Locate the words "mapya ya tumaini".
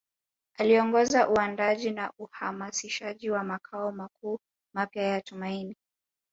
4.75-5.75